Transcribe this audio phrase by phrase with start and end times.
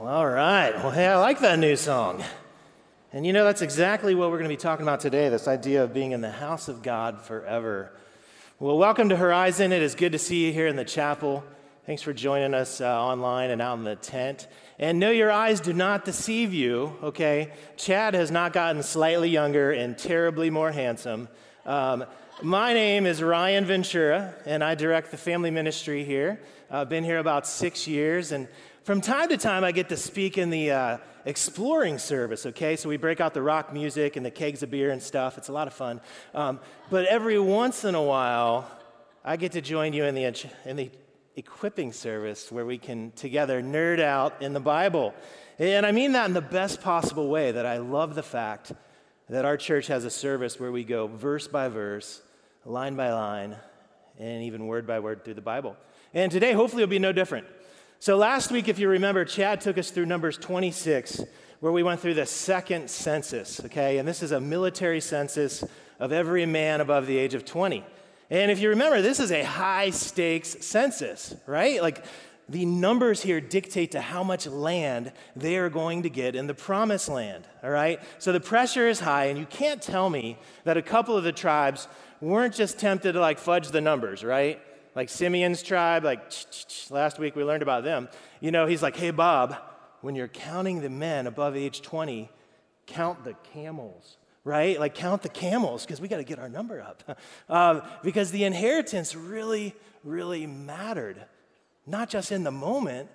[0.00, 0.74] All right.
[0.74, 2.22] Well, hey, I like that new song.
[3.12, 5.84] And you know, that's exactly what we're going to be talking about today this idea
[5.84, 7.92] of being in the house of God forever.
[8.58, 9.70] Well, welcome to Horizon.
[9.70, 11.44] It is good to see you here in the chapel.
[11.86, 14.48] Thanks for joining us uh, online and out in the tent.
[14.80, 17.52] And know your eyes do not deceive you, okay?
[17.76, 21.28] Chad has not gotten slightly younger and terribly more handsome.
[21.64, 22.04] Um,
[22.42, 26.40] my name is Ryan Ventura, and I direct the family ministry here.
[26.68, 28.48] I've been here about six years, and
[28.84, 32.76] from time to time, I get to speak in the uh, exploring service, okay?
[32.76, 35.38] So we break out the rock music and the kegs of beer and stuff.
[35.38, 36.02] It's a lot of fun.
[36.34, 38.70] Um, but every once in a while,
[39.24, 40.24] I get to join you in the,
[40.66, 40.90] in the
[41.34, 45.14] equipping service where we can together nerd out in the Bible.
[45.58, 48.72] And I mean that in the best possible way, that I love the fact
[49.30, 52.20] that our church has a service where we go verse by verse,
[52.66, 53.56] line by line,
[54.18, 55.74] and even word by word through the Bible.
[56.12, 57.46] And today, hopefully, will be no different.
[58.04, 61.22] So, last week, if you remember, Chad took us through Numbers 26,
[61.60, 63.96] where we went through the second census, okay?
[63.96, 65.64] And this is a military census
[65.98, 67.82] of every man above the age of 20.
[68.28, 71.80] And if you remember, this is a high stakes census, right?
[71.80, 72.04] Like,
[72.46, 76.52] the numbers here dictate to how much land they are going to get in the
[76.52, 78.00] promised land, all right?
[78.18, 81.32] So the pressure is high, and you can't tell me that a couple of the
[81.32, 81.88] tribes
[82.20, 84.60] weren't just tempted to like fudge the numbers, right?
[84.94, 86.32] Like Simeon's tribe, like
[86.90, 88.08] last week we learned about them.
[88.40, 89.56] You know, he's like, hey, Bob,
[90.00, 92.28] when you're counting the men above age 20,
[92.86, 94.78] count the camels, right?
[94.78, 97.18] Like, count the camels because we got to get our number up.
[97.48, 101.24] um, because the inheritance really, really mattered,
[101.86, 103.08] not just in the moment,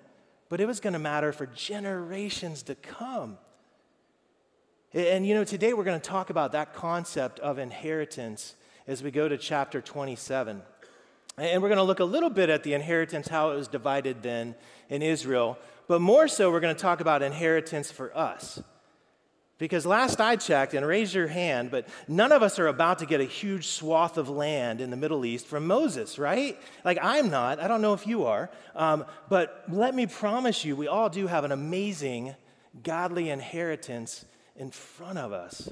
[0.48, 3.38] but it was going to matter for generations to come.
[4.92, 8.56] And you know, today we're going to talk about that concept of inheritance
[8.88, 10.62] as we go to chapter 27.
[11.36, 14.22] And we're going to look a little bit at the inheritance, how it was divided
[14.22, 14.54] then
[14.88, 15.58] in Israel.
[15.86, 18.62] But more so, we're going to talk about inheritance for us.
[19.60, 23.06] Because last I checked, and raise your hand, but none of us are about to
[23.06, 26.58] get a huge swath of land in the Middle East from Moses, right?
[26.82, 27.60] Like I'm not.
[27.60, 28.50] I don't know if you are.
[28.74, 32.34] Um, but let me promise you, we all do have an amazing
[32.82, 34.24] godly inheritance
[34.56, 35.70] in front of us.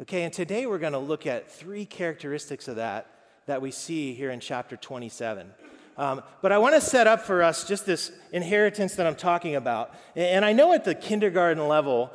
[0.00, 3.15] Okay, and today we're going to look at three characteristics of that
[3.46, 5.50] that we see here in chapter 27.
[5.96, 9.56] Um, but I want to set up for us just this inheritance that I'm talking
[9.56, 9.94] about.
[10.14, 12.12] And I know at the kindergarten level,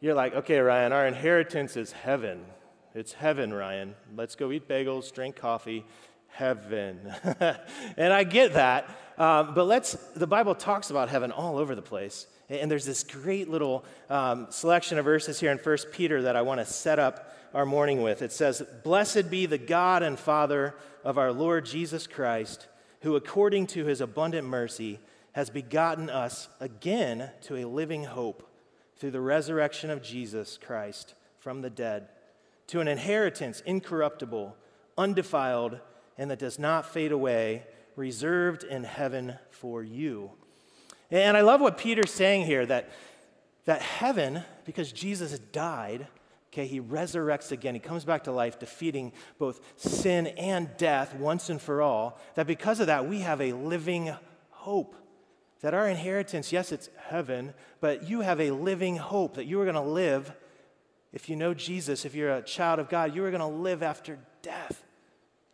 [0.00, 2.44] you're like, okay, Ryan, our inheritance is heaven.
[2.94, 3.94] It's heaven, Ryan.
[4.14, 5.86] Let's go eat bagels, drink coffee,
[6.28, 7.12] heaven.
[7.96, 8.88] and I get that.
[9.16, 12.26] Um, but let's, the Bible talks about heaven all over the place.
[12.50, 16.42] And there's this great little um, selection of verses here in 1 Peter that I
[16.42, 18.20] want to set up our morning with.
[18.20, 22.66] It says, Blessed be the God and Father of our Lord Jesus Christ,
[23.02, 24.98] who according to his abundant mercy
[25.32, 28.50] has begotten us again to a living hope
[28.96, 32.08] through the resurrection of Jesus Christ from the dead,
[32.68, 34.56] to an inheritance incorruptible,
[34.98, 35.78] undefiled,
[36.18, 37.64] and that does not fade away,
[37.96, 40.30] reserved in heaven for you.
[41.10, 42.90] And I love what Peter's saying here that,
[43.66, 46.08] that heaven, because Jesus died,
[46.54, 47.74] Okay, he resurrects again.
[47.74, 52.20] He comes back to life, defeating both sin and death once and for all.
[52.36, 54.14] That because of that, we have a living
[54.50, 54.94] hope.
[55.62, 59.64] That our inheritance, yes, it's heaven, but you have a living hope that you are
[59.64, 60.32] going to live.
[61.12, 63.82] If you know Jesus, if you're a child of God, you are going to live
[63.82, 64.84] after death.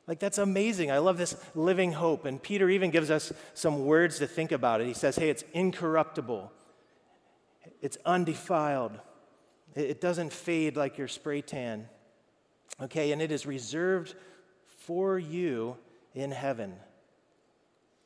[0.07, 0.91] Like, that's amazing.
[0.91, 2.27] I love this living hope.
[2.27, 4.87] And Peter even gives us some words to think about it.
[4.87, 6.53] He says, hey, it's incorruptible,
[7.81, 9.01] it's undefiled
[9.75, 11.89] it doesn't fade like your spray tan.
[12.81, 14.15] Okay, and it is reserved
[14.67, 15.77] for you
[16.15, 16.75] in heaven.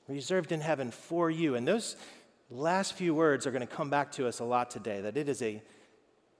[0.08, 1.54] Reserved in heaven for you.
[1.54, 1.96] And those
[2.50, 5.28] last few words are going to come back to us a lot today that it
[5.28, 5.62] is a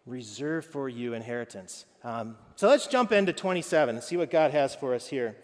[0.06, 1.86] reserved for you inheritance.
[2.02, 5.36] Um, so let's jump into 27 and see what God has for us here.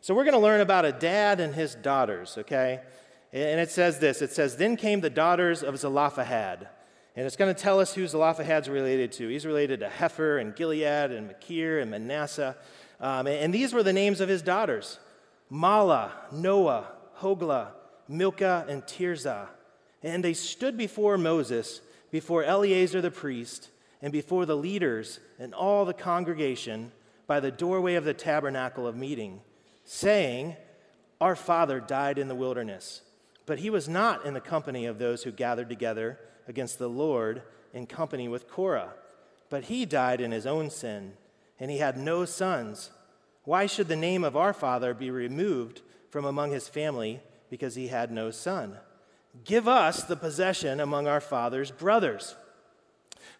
[0.00, 2.80] So we're going to learn about a dad and his daughters, okay?
[3.32, 6.68] And it says this it says, Then came the daughters of Zelophehad.
[7.18, 9.26] And it's going to tell us who Zelophehad's related to.
[9.26, 12.56] He's related to Hepher and Gilead and Machir and Manasseh.
[13.00, 15.00] Um, and these were the names of his daughters
[15.50, 16.86] Mahlah, Noah,
[17.18, 17.70] Hoglah,
[18.06, 19.48] Milcah, and Tirzah.
[20.00, 21.80] And they stood before Moses,
[22.12, 23.70] before Eleazar the priest,
[24.00, 26.92] and before the leaders and all the congregation
[27.26, 29.40] by the doorway of the tabernacle of meeting,
[29.84, 30.54] saying,
[31.20, 33.02] Our father died in the wilderness,
[33.44, 37.42] but he was not in the company of those who gathered together against the Lord
[37.72, 38.94] in company with Korah.
[39.50, 41.12] But he died in his own sin,
[41.60, 42.90] and he had no sons.
[43.44, 47.88] Why should the name of our father be removed from among his family because he
[47.88, 48.78] had no son?
[49.44, 52.34] Give us the possession among our father's brothers.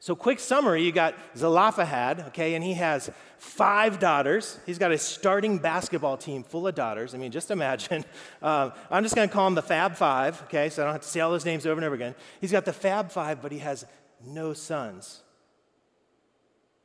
[0.01, 4.61] So, quick summary you got Zelophehad, okay, and he has five daughters.
[4.65, 7.15] He's got a starting basketball team full of daughters.
[7.15, 8.05] I mean, just imagine.
[8.41, 11.03] Uh, I'm just going to call him the Fab Five, okay, so I don't have
[11.03, 12.15] to say all those names over and over again.
[12.41, 13.87] He's got the Fab Five, but he has
[14.25, 15.23] no sons.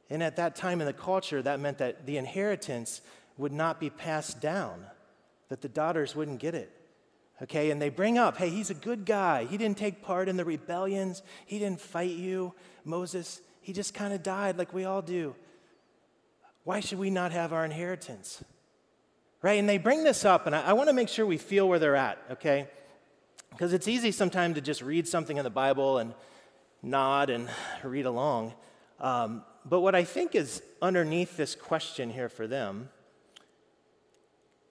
[0.10, 3.02] And at that time in the culture, that meant that the inheritance
[3.38, 4.86] would not be passed down,
[5.50, 6.72] that the daughters wouldn't get it.
[7.42, 9.46] Okay, and they bring up, hey, he's a good guy.
[9.46, 12.54] He didn't take part in the rebellions, he didn't fight you.
[12.86, 15.36] Moses, he just kind of died like we all do.
[16.64, 18.44] Why should we not have our inheritance?
[19.42, 19.60] Right?
[19.60, 21.80] And they bring this up, and I, I want to make sure we feel where
[21.80, 22.68] they're at, okay?
[23.50, 26.14] Because it's easy sometimes to just read something in the Bible and
[26.82, 27.50] nod and
[27.84, 28.54] read along.
[29.00, 32.90] Um, but what I think is underneath this question here for them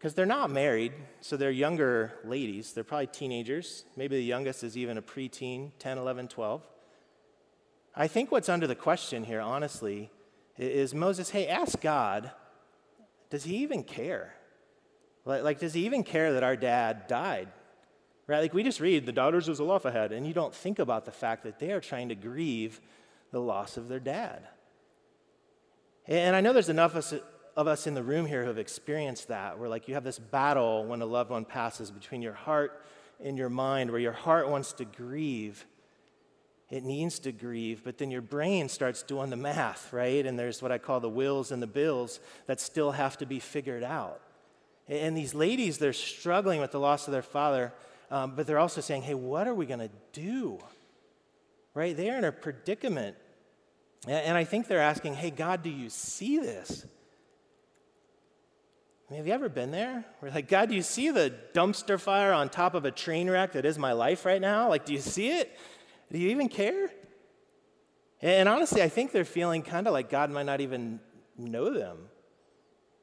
[0.03, 2.73] because they're not married, so they're younger ladies.
[2.73, 3.85] They're probably teenagers.
[3.97, 6.61] Maybe the youngest is even a preteen, 10, 11, 12.
[7.95, 10.11] I think what's under the question here, honestly,
[10.59, 12.31] is Moses, hey, ask God,
[13.31, 14.35] does he even care?
[15.25, 17.49] Like, like, does he even care that our dad died?
[18.27, 18.41] Right?
[18.41, 21.45] Like, we just read the daughters of Zelophehad, and you don't think about the fact
[21.45, 22.81] that they are trying to grieve
[23.31, 24.47] the loss of their dad.
[26.07, 27.15] And I know there's enough of us,
[27.57, 30.19] of us in the room here who have experienced that, where like you have this
[30.19, 32.83] battle when a loved one passes between your heart
[33.23, 35.67] and your mind, where your heart wants to grieve.
[36.73, 40.25] It needs to grieve, but then your brain starts doing the math, right?
[40.25, 43.41] And there's what I call the wills and the bills that still have to be
[43.41, 44.23] figured out.
[44.89, 47.75] And these ladies, they're struggling with the loss of their father,
[48.11, 50.59] um, but they're also saying, hey, what are we going to do?
[51.75, 51.95] Right?
[51.95, 53.19] They're in a predicament.
[54.09, 56.87] And I think they're asking, hey, God, do you see this?
[59.11, 60.07] I mean, have you ever been there?
[60.23, 63.53] We're like, God, do you see the dumpster fire on top of a train wreck
[63.53, 64.71] that is my life right now?
[64.71, 65.55] Like, do you see it?
[66.13, 66.91] Do you even care?
[68.21, 71.01] And honestly, I think they're feeling kind of like God might not even
[71.39, 71.99] know them.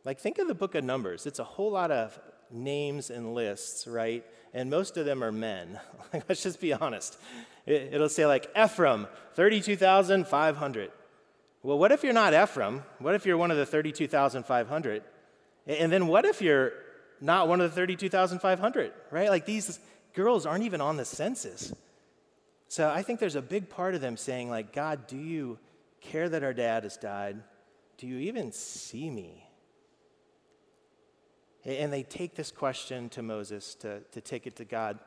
[0.06, 1.26] Like, think of the book of Numbers.
[1.26, 2.18] It's a whole lot of
[2.52, 4.24] names and lists, right?
[4.54, 5.80] And most of them are men.
[6.30, 7.18] Let's just be honest.
[7.66, 10.92] It'll say, like, Ephraim, 32,500.
[11.62, 12.84] Well, what if you're not Ephraim?
[13.00, 15.04] What if you're one of the 32,500?
[15.68, 16.72] And then what if you're
[17.20, 19.30] not one of the 32,500, right?
[19.30, 19.80] Like these
[20.14, 21.74] girls aren't even on the census.
[22.70, 25.58] So I think there's a big part of them saying, like, God, do you
[26.02, 27.42] care that our dad has died?
[27.98, 29.44] Do you even see me?
[31.66, 35.00] And they take this question to Moses to, to take it to God.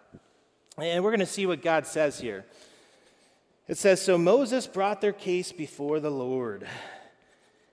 [0.77, 2.45] And we're going to see what God says here.
[3.69, 6.67] It says, So Moses brought their case before the Lord.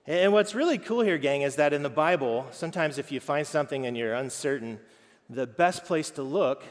[0.06, 3.44] And what's really cool here, gang, is that in the Bible, sometimes if you find
[3.44, 4.78] something and you're uncertain,
[5.28, 6.62] the best place to look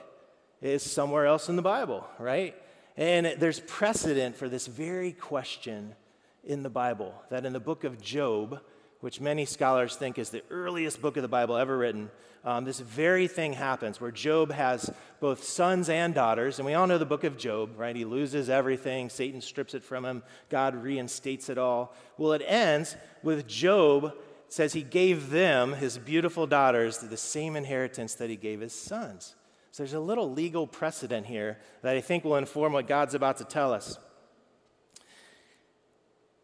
[0.62, 2.56] is somewhere else in the Bible, right?
[3.00, 5.96] And there's precedent for this very question
[6.44, 7.16] in the Bible.
[7.30, 8.60] That in the book of Job,
[9.00, 12.12] which many scholars think is the earliest book of the Bible ever written,
[12.44, 14.92] um, this very thing happens where Job has
[15.22, 16.60] both sons and daughters.
[16.60, 17.96] And we all know the book of Job, right?
[17.96, 21.96] He loses everything, Satan strips it from him, God reinstates it all.
[22.18, 24.14] Well, it ends with Job
[24.50, 29.36] says he gave them, his beautiful daughters, the same inheritance that he gave his sons.
[29.80, 33.38] So there's a little legal precedent here that I think will inform what God's about
[33.38, 33.98] to tell us.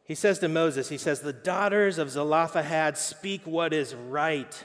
[0.05, 4.63] He says to Moses, He says, The daughters of Zelophehad speak what is right.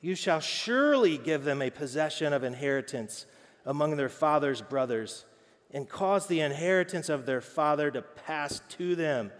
[0.00, 3.24] You shall surely give them a possession of inheritance
[3.64, 5.24] among their father's brothers,
[5.70, 9.30] and cause the inheritance of their father to pass to them.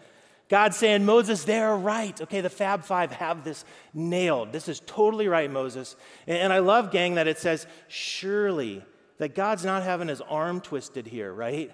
[0.48, 2.18] God saying, Moses, they're right.
[2.22, 4.52] Okay, the Fab Five have this nailed.
[4.52, 5.94] This is totally right, Moses.
[6.26, 8.82] And I love, gang, that it says, surely,
[9.18, 11.70] that God's not having his arm twisted here, right?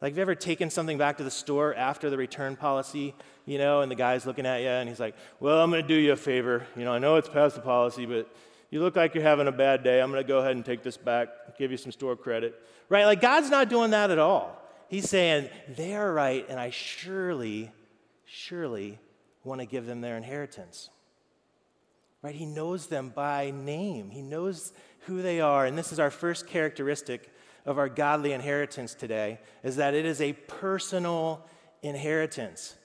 [0.00, 3.14] Like, have you ever taken something back to the store after the return policy,
[3.46, 5.88] you know, and the guy's looking at you and he's like, Well, I'm going to
[5.88, 6.66] do you a favor.
[6.76, 8.28] You know, I know it's past the policy, but
[8.70, 10.02] you look like you're having a bad day.
[10.02, 12.60] I'm going to go ahead and take this back, give you some store credit.
[12.88, 13.04] Right?
[13.04, 14.60] Like, God's not doing that at all.
[14.88, 17.72] He's saying, They are right, and I surely,
[18.36, 18.98] surely
[19.44, 20.90] want to give them their inheritance.
[22.22, 22.34] Right?
[22.34, 25.64] He knows them by name, He knows who they are.
[25.64, 27.32] And this is our first characteristic
[27.64, 31.46] of our godly inheritance today is that it is a personal
[31.82, 32.76] inheritance.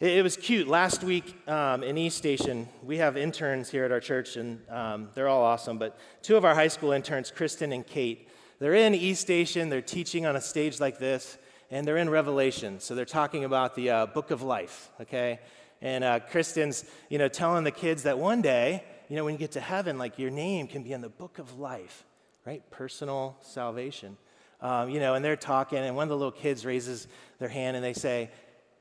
[0.00, 0.68] It, was cute.
[0.68, 5.08] Last week um, in East Station, we have interns here at our church, and um,
[5.14, 5.78] they're all awesome.
[5.78, 8.28] But two of our high school interns, Kristen and Kate,
[8.58, 9.68] they're in East Station.
[9.68, 11.38] They're teaching on a stage like this,
[11.70, 12.80] and they're in Revelation.
[12.80, 15.40] So they're talking about the uh, book of life, okay?
[15.82, 19.38] And uh, Kristen's, you know, telling the kids that one day, you know, when you
[19.38, 22.04] get to heaven, like your name can be in the book of life
[22.44, 22.62] right?
[22.70, 24.16] Personal salvation.
[24.60, 27.06] Um, you know, and they're talking, and one of the little kids raises
[27.38, 28.30] their hand and they say,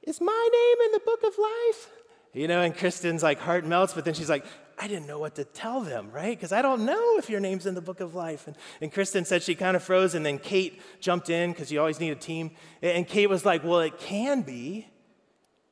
[0.03, 1.89] Is my name in the book of life?
[2.33, 4.45] You know, and Kristen's like heart melts, but then she's like,
[4.77, 6.35] I didn't know what to tell them, right?
[6.35, 8.47] Because I don't know if your name's in the book of life.
[8.47, 11.79] And, and Kristen said she kind of froze, and then Kate jumped in because you
[11.79, 12.51] always need a team.
[12.81, 14.87] And Kate was like, Well, it can be,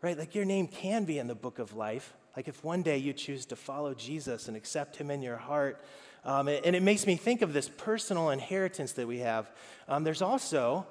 [0.01, 0.17] right?
[0.17, 2.13] Like your name can be in the book of life.
[2.35, 5.83] Like if one day you choose to follow Jesus and accept him in your heart.
[6.23, 9.49] Um, and it makes me think of this personal inheritance that we have.
[9.87, 10.85] Um, there's also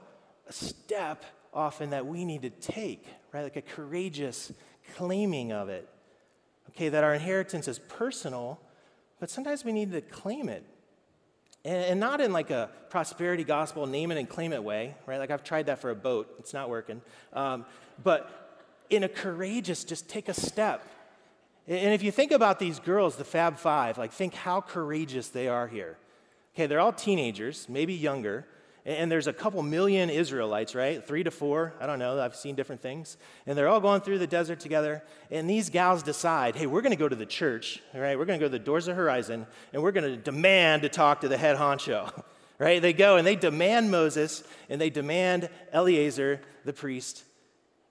[0.49, 1.25] a step
[1.55, 3.43] often that we need to take, right?
[3.43, 4.53] Like a courageous
[4.97, 5.89] claiming of it.
[6.71, 8.61] Okay, that our inheritance is personal,
[9.19, 10.65] but sometimes we need to claim it.
[11.65, 15.19] And, and not in like a prosperity gospel, name it and claim it way, right?
[15.19, 17.03] Like I've tried that for a boat, it's not working.
[17.33, 17.67] Um,
[18.03, 18.31] but
[18.89, 20.87] in a courageous, just take a step.
[21.69, 25.47] And if you think about these girls, the Fab Five, like think how courageous they
[25.49, 25.99] are here.
[26.55, 28.47] Okay, they're all teenagers, maybe younger,
[28.87, 31.07] and there's a couple million Israelites, right?
[31.07, 31.75] Three to four.
[31.81, 32.19] I don't know.
[32.19, 33.19] I've seen different things.
[33.47, 35.03] And they're all going through the desert together.
[35.31, 38.19] And these gals decide, hey, we're going to go to the church, right?
[38.19, 40.89] We're going to go to the doors of Horizon, and we're going to demand to
[40.89, 42.23] talk to the head honcho,
[42.59, 42.81] right?
[42.81, 47.25] They go and they demand Moses, and they demand Eleazar, the priest.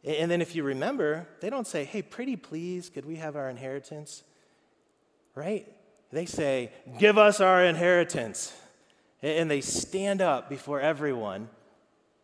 [0.04, 3.50] And then if you remember, they don't say, hey, pretty please, could we have our
[3.50, 4.24] inheritance?
[5.36, 5.72] Right?
[6.12, 8.54] They say, give us our inheritance
[9.22, 11.50] and they stand up before everyone.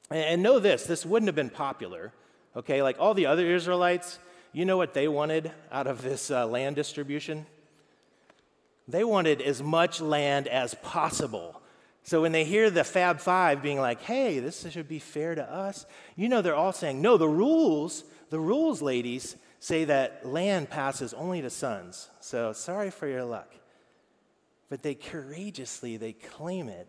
[0.09, 2.13] And know this this wouldn't have been popular,
[2.55, 2.81] okay?
[2.81, 4.19] Like all the other Israelites,
[4.53, 7.45] you know what they wanted out of this uh, land distribution?
[8.87, 11.61] They wanted as much land as possible.
[12.03, 15.43] So when they hear the Fab Five being like, hey, this should be fair to
[15.43, 20.69] us, you know they're all saying, no, the rules, the rules, ladies, say that land
[20.69, 22.09] passes only to sons.
[22.19, 23.51] So sorry for your luck
[24.69, 26.87] but they courageously they claim it.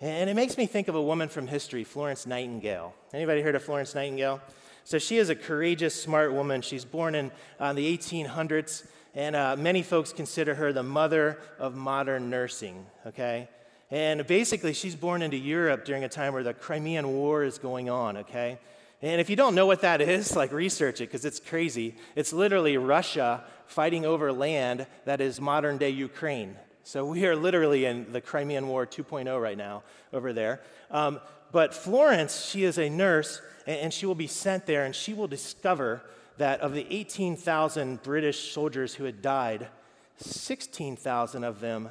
[0.00, 2.94] And it makes me think of a woman from history, Florence Nightingale.
[3.12, 4.40] Anybody heard of Florence Nightingale?
[4.84, 6.60] So she is a courageous, smart woman.
[6.60, 11.74] She's born in uh, the 1800s, and uh, many folks consider her the mother of
[11.74, 13.48] modern nursing, okay?
[13.90, 17.88] And basically, she's born into Europe during a time where the Crimean War is going
[17.88, 18.58] on, okay?
[19.04, 21.94] And if you don't know what that is, like research it because it's crazy.
[22.16, 26.56] It's literally Russia fighting over land that is modern day Ukraine.
[26.84, 29.82] So we are literally in the Crimean War 2.0 right now
[30.14, 30.62] over there.
[30.90, 31.20] Um,
[31.52, 35.28] but Florence, she is a nurse and she will be sent there and she will
[35.28, 36.02] discover
[36.38, 39.68] that of the 18,000 British soldiers who had died,
[40.16, 41.90] 16,000 of them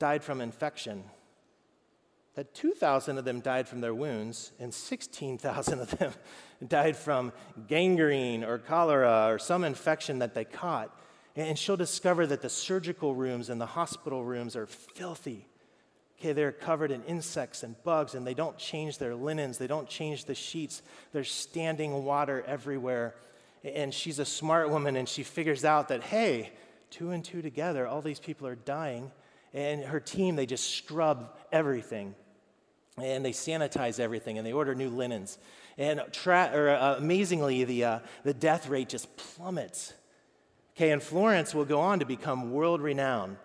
[0.00, 1.04] died from infection
[2.34, 6.12] that 2,000 of them died from their wounds, and 16,000 of them
[6.66, 7.32] died from
[7.68, 10.96] gangrene or cholera or some infection that they caught.
[11.36, 15.46] And she'll discover that the surgical rooms and the hospital rooms are filthy.
[16.18, 19.88] Okay, they're covered in insects and bugs, and they don't change their linens, they don't
[19.88, 20.82] change the sheets.
[21.12, 23.14] There's standing water everywhere.
[23.64, 26.52] And she's a smart woman, and she figures out that, hey,
[26.90, 29.10] two and two together, all these people are dying.
[29.54, 32.14] And her team, they just scrub everything
[32.98, 35.38] and they sanitize everything and they order new linens.
[35.78, 39.94] And tra- or, uh, amazingly, the, uh, the death rate just plummets.
[40.76, 43.36] Okay, and Florence will go on to become world renowned.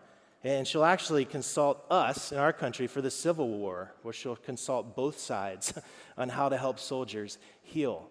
[0.44, 4.96] And she'll actually consult us in our country for the Civil War, where she'll consult
[4.96, 5.74] both sides
[6.18, 8.10] on how to help soldiers heal.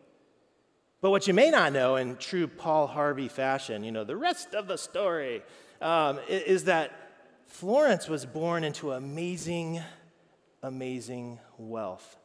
[1.01, 4.55] But what you may not know, in true Paul Harvey fashion, you know, the rest
[4.55, 5.43] of the story,
[5.81, 7.06] um, is that
[7.47, 9.83] Florence was born into amazing
[10.63, 12.17] amazing wealth.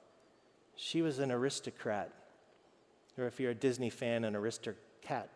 [0.75, 2.11] She was an aristocrat,
[3.17, 5.29] or if you're a Disney fan, an aristocrat.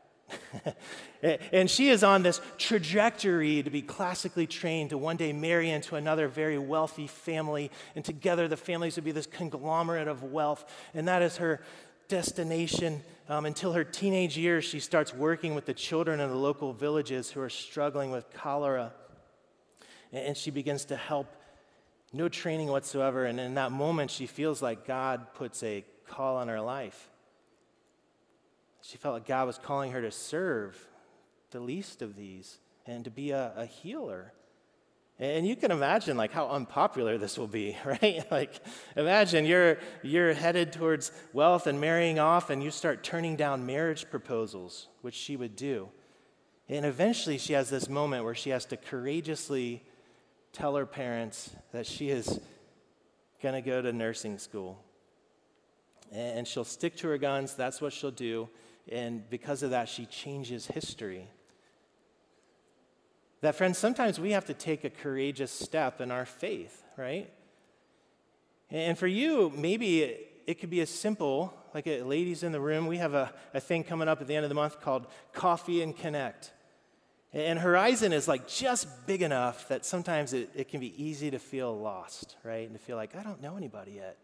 [1.22, 5.96] and she is on this trajectory to be classically trained to one day marry into
[5.96, 10.66] another very wealthy family, and together the families would be this conglomerate of wealth.
[10.96, 11.62] And that is her
[12.08, 14.66] destination um, until her teenage years.
[14.66, 18.94] She starts working with the children in the local villages who are struggling with cholera.
[20.16, 21.36] And she begins to help
[22.14, 23.26] no training whatsoever.
[23.26, 27.10] And in that moment, she feels like God puts a call on her life.
[28.82, 30.78] She felt like God was calling her to serve
[31.52, 34.32] the least of these and to be a, a healer.
[35.18, 38.30] And you can imagine like how unpopular this will be, right?
[38.32, 38.62] like
[38.96, 44.10] imagine you're you're headed towards wealth and marrying off and you start turning down marriage
[44.10, 45.90] proposals, which she would do.
[46.68, 49.84] And eventually she has this moment where she has to courageously
[50.56, 52.40] tell her parents that she is
[53.44, 54.82] going to go to nursing school.
[56.12, 57.56] And she'll stick to her guns.
[57.56, 58.48] That's what she'll do.
[58.90, 61.28] And because of that, she changes history.
[63.42, 67.30] That, friends, sometimes we have to take a courageous step in our faith, right?
[68.72, 70.02] And for you, maybe
[70.48, 73.60] it, could be as simple, like uh, ladies in the room, we have a, a
[73.60, 76.52] thing coming up at the end of the month called Coffee and Connect.
[77.36, 81.38] And Horizon is like just big enough that sometimes it, it can be easy to
[81.38, 82.66] feel lost, right?
[82.66, 84.16] And to feel like, I don't know anybody yet.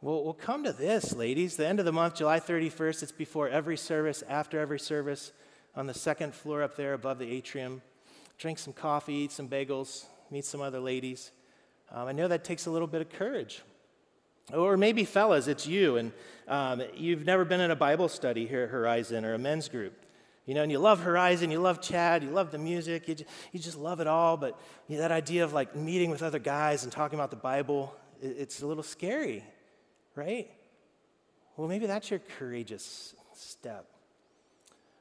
[0.00, 1.56] Well, we'll come to this, ladies.
[1.56, 5.32] The end of the month, July 31st, it's before every service, after every service,
[5.76, 7.82] on the second floor up there above the atrium.
[8.38, 11.30] Drink some coffee, eat some bagels, meet some other ladies.
[11.90, 13.60] Um, I know that takes a little bit of courage.
[14.50, 16.12] Or maybe, fellas, it's you, and
[16.48, 19.92] um, you've never been in a Bible study here at Horizon or a men's group.
[20.46, 23.30] You know, and you love Horizon, you love Chad, you love the music, you just,
[23.52, 24.36] you just love it all.
[24.36, 24.58] But
[24.88, 27.94] you know, that idea of like meeting with other guys and talking about the Bible,
[28.20, 29.44] it, it's a little scary,
[30.16, 30.50] right?
[31.56, 33.86] Well, maybe that's your courageous step.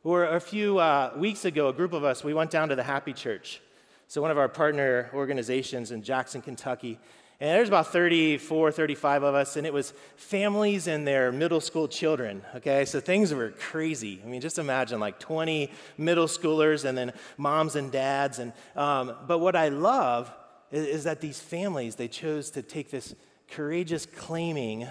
[0.03, 2.83] Or a few uh, weeks ago, a group of us, we went down to the
[2.83, 3.61] Happy Church.
[4.07, 6.99] So, one of our partner organizations in Jackson, Kentucky.
[7.41, 11.87] And there's about 34, 35 of us, and it was families and their middle school
[11.87, 12.85] children, okay?
[12.85, 14.21] So things were crazy.
[14.23, 18.37] I mean, just imagine like 20 middle schoolers and then moms and dads.
[18.37, 20.31] And, um, but what I love
[20.71, 23.15] is, is that these families, they chose to take this
[23.49, 24.87] courageous claiming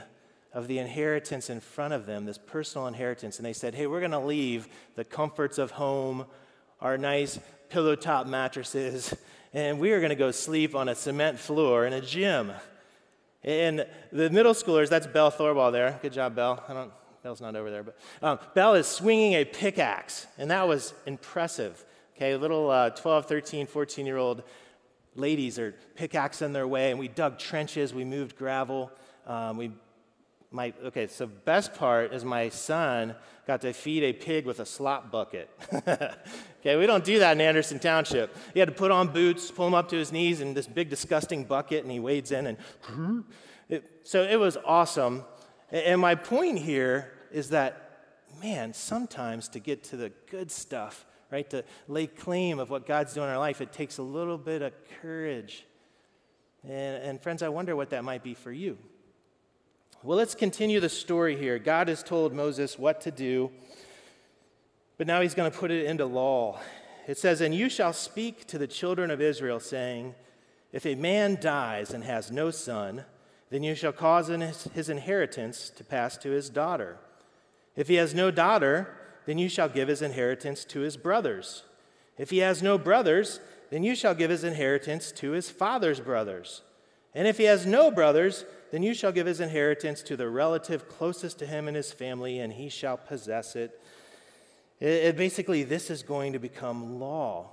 [0.53, 4.01] of the inheritance in front of them, this personal inheritance, and they said, hey, we're
[4.01, 4.67] going to leave
[4.97, 6.27] the comforts of home,
[6.81, 7.39] our nice
[7.69, 9.15] pillow top mattresses,
[9.53, 12.53] and we are going to go sleep on a cement floor in a gym.
[13.43, 15.99] And the middle schoolers, that's Belle Thorwall there.
[16.03, 16.63] Good job, Belle.
[16.69, 16.93] I don't,
[17.23, 21.85] Belle's not over there, but um, Belle is swinging a pickaxe, and that was impressive.
[22.17, 24.43] Okay, little uh, 12, 13, 14 year old
[25.15, 28.91] ladies are pickaxing their way, and we dug trenches, we moved gravel,
[29.27, 29.73] um, we
[30.53, 33.15] my okay so best part is my son
[33.47, 35.51] got to feed a pig with a slop bucket.
[36.61, 38.37] Okay we don't do that in anderson township.
[38.53, 40.91] He had to put on boots pull him up to his knees in this big
[40.91, 43.25] disgusting bucket and he wades in and
[43.71, 45.25] it, so it was awesome.
[45.71, 48.03] And my point here is that
[48.43, 53.15] man sometimes to get to the good stuff right to lay claim of what god's
[53.15, 55.65] doing in our life it takes a little bit of courage.
[56.63, 58.77] And, and friends i wonder what that might be for you
[60.03, 61.59] well, let's continue the story here.
[61.59, 63.51] God has told Moses what to do,
[64.97, 66.59] but now he's going to put it into law.
[67.07, 70.15] It says, And you shall speak to the children of Israel, saying,
[70.73, 73.05] If a man dies and has no son,
[73.51, 76.97] then you shall cause his inheritance to pass to his daughter.
[77.77, 81.65] If he has no daughter, then you shall give his inheritance to his brothers.
[82.17, 86.63] If he has no brothers, then you shall give his inheritance to his father's brothers.
[87.15, 90.89] And if he has no brothers, then you shall give his inheritance to the relative
[90.89, 93.81] closest to him and his family, and he shall possess it.
[94.79, 97.51] it, it basically, this is going to become law.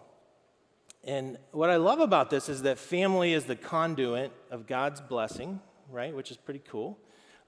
[1.04, 5.62] And what I love about this is that family is the conduit of God's blessing,
[5.90, 6.14] right?
[6.14, 7.00] Which is pretty cool.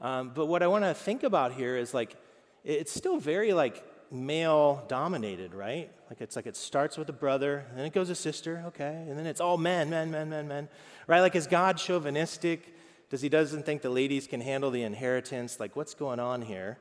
[0.02, 2.16] Um, but what I want to think about here is like,
[2.64, 5.92] it's still very like male dominated, right?
[6.10, 9.06] Like it's like it starts with a brother, and then it goes a sister, okay,
[9.08, 10.68] and then it's all men, men, men, men, men,
[11.08, 11.22] right?
[11.22, 12.76] Like is God chauvinistic?
[13.10, 15.60] Does he doesn't think the ladies can handle the inheritance?
[15.60, 16.78] Like what's going on here?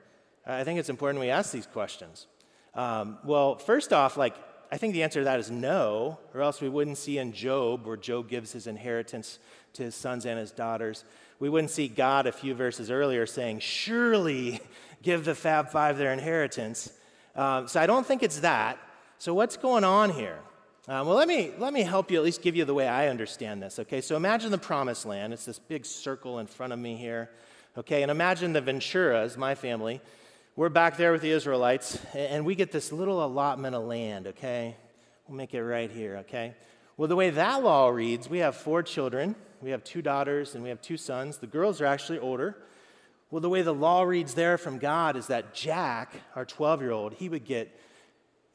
[0.47, 2.27] I think it's important we ask these questions.
[2.75, 4.35] Um, well, first off, like
[4.71, 7.87] I think the answer to that is no, or else we wouldn't see in Job
[7.87, 9.39] where Job gives his inheritance
[9.75, 11.05] to his sons and his daughters.
[11.41, 14.61] We wouldn't see God a few verses earlier saying, Surely
[15.03, 16.93] give the Fab Five their inheritance.
[17.37, 18.79] Um, so I don't think it's that.
[19.19, 20.39] So what's going on here?
[20.89, 23.09] Um, well, let me, let me help you at least give you the way I
[23.09, 24.01] understand this, okay?
[24.01, 25.33] So imagine the promised land.
[25.33, 27.31] It's this big circle in front of me here,
[27.77, 28.03] okay?
[28.03, 30.01] And imagine the Venturas, my family.
[30.57, 34.77] We're back there with the Israelites, and we get this little allotment of land, okay?
[35.27, 36.55] We'll make it right here, okay?
[36.97, 39.37] Well, the way that law reads, we have four children.
[39.61, 41.39] We have two daughters and we have two sons.
[41.39, 42.57] The girls are actually older.
[43.31, 46.93] Well, the way the law reads there from God is that Jack, our 12 year
[46.93, 47.79] old, he would get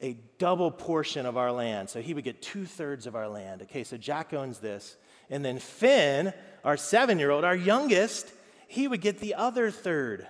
[0.00, 1.88] a double portion of our land.
[1.88, 3.62] So he would get two thirds of our land.
[3.62, 4.96] Okay, so Jack owns this.
[5.30, 6.32] And then Finn,
[6.64, 8.32] our seven year old, our youngest,
[8.66, 10.26] he would get the other third.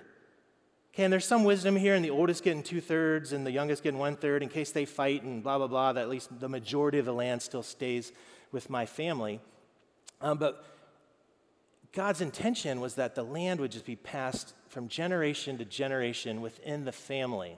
[0.93, 3.83] Okay, and there's some wisdom here in the oldest getting two thirds and the youngest
[3.83, 6.47] getting one third in case they fight and blah, blah, blah, that at least the
[6.47, 8.13] majority of the land still stays
[8.51, 9.41] with my family.
[10.21, 10.63] Um, but
[11.95, 16.83] God's intention was that the land would just be passed from generation to generation within
[16.83, 17.57] the family.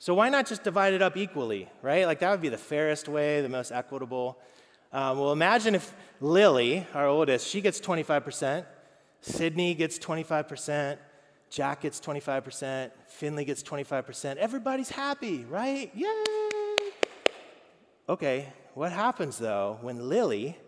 [0.00, 2.04] So why not just divide it up equally, right?
[2.04, 4.38] Like that would be the fairest way, the most equitable.
[4.92, 8.66] Um, well, imagine if Lily, our oldest, she gets 25%,
[9.20, 10.98] Sydney gets 25%,
[11.48, 14.36] Jack gets 25%, Finley gets 25%.
[14.36, 15.92] Everybody's happy, right?
[15.94, 16.24] Yay!
[18.08, 20.58] Okay, what happens though when Lily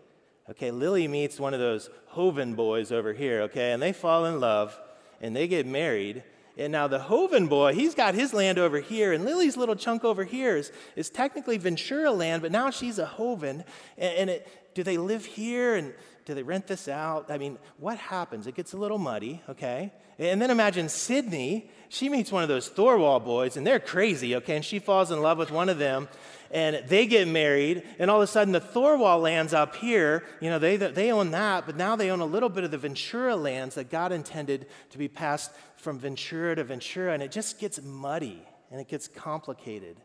[0.49, 4.39] Okay, Lily meets one of those Hoven boys over here, okay, and they fall in
[4.39, 4.79] love
[5.21, 6.23] and they get married.
[6.57, 10.03] And now the Hoven boy, he's got his land over here, and Lily's little chunk
[10.03, 13.63] over here is, is technically Ventura land, but now she's a Hoven.
[13.97, 15.93] And, and it, do they live here and
[16.27, 17.31] do they rent this out?
[17.31, 18.47] I mean, what happens?
[18.47, 19.93] It gets a little muddy, okay?
[20.19, 21.71] And then imagine Sydney.
[21.87, 24.57] She meets one of those Thorwall boys, and they're crazy, okay?
[24.57, 26.09] And she falls in love with one of them
[26.51, 30.23] and they get married, and all of a sudden the Thorwall lands up here.
[30.39, 32.77] You know, they, they own that, but now they own a little bit of the
[32.77, 37.59] Ventura lands that God intended to be passed from Ventura to Ventura, and it just
[37.59, 39.97] gets muddy and it gets complicated.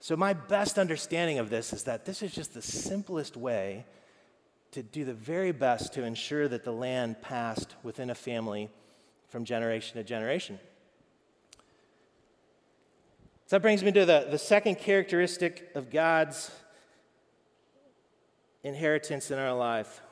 [0.00, 3.84] So, my best understanding of this is that this is just the simplest way
[4.72, 8.68] to do the very best to ensure that the land passed within a family
[9.28, 10.58] from generation to generation.
[13.46, 16.50] So that brings me to the, the second characteristic of God's
[18.62, 20.02] inheritance in our life,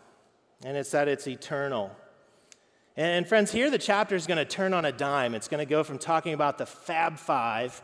[0.65, 1.95] and it's that it's eternal.
[2.97, 5.35] And, friends, here the chapter is going to turn on a dime.
[5.35, 7.83] It's going to go from talking about the Fab Five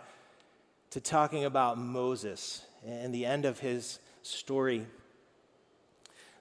[0.89, 4.87] to talking about Moses and the end of his story.